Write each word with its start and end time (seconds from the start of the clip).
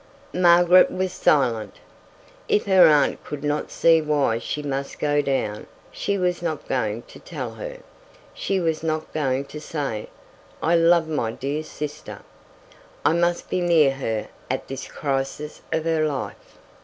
Margaret 0.33 0.89
was 0.89 1.13
silent. 1.13 1.75
If 2.49 2.65
her 2.65 2.87
aunt 2.87 3.23
could 3.23 3.43
not 3.43 3.69
see 3.69 4.01
why 4.01 4.39
she 4.39 4.63
must 4.63 4.97
go 4.97 5.21
down, 5.21 5.67
she 5.91 6.17
was 6.17 6.41
not 6.41 6.67
going 6.67 7.03
to 7.03 7.19
tell 7.19 7.51
her. 7.51 7.77
She 8.33 8.59
was 8.59 8.81
not 8.81 9.13
going 9.13 9.45
to 9.45 9.61
say 9.61 10.09
"I 10.59 10.73
love 10.75 11.07
my 11.07 11.31
dear 11.31 11.61
sister; 11.61 12.21
I 13.05 13.13
must 13.13 13.47
be 13.51 13.61
near 13.61 13.91
her 13.93 14.29
at 14.49 14.67
this 14.67 14.87
crisis 14.87 15.61
of 15.71 15.85
her 15.85 16.03
life." 16.03 16.57